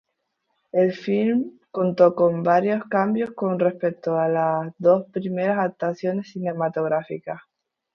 El 0.71 0.93
filme 0.95 1.59
contó 1.69 2.15
con 2.15 2.41
varios 2.41 2.85
cambios 2.85 3.33
con 3.35 3.59
respecto 3.59 4.17
a 4.17 4.27
las 4.27 4.73
dos 4.79 5.05
primeras 5.11 5.59
adaptaciones 5.59 6.31
cinematográficas. 6.31 7.37